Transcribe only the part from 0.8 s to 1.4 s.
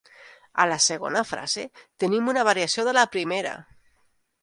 segona